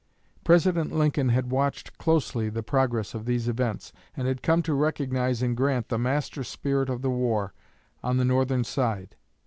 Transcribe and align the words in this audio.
President 0.43 0.91
Lincoln 0.91 1.29
had 1.29 1.51
watched 1.51 1.99
closely 1.99 2.49
the 2.49 2.63
progress 2.63 3.13
of 3.13 3.25
these 3.25 3.47
events, 3.47 3.93
and 4.17 4.27
had 4.27 4.41
come 4.41 4.63
to 4.63 4.73
recognize 4.73 5.43
in 5.43 5.53
Grant 5.53 5.89
the 5.89 5.99
master 5.99 6.43
spirit 6.43 6.89
of 6.89 7.03
the 7.03 7.11
war, 7.11 7.53
on 8.01 8.17
the 8.17 8.25
Northern 8.25 8.63
side. 8.63 9.15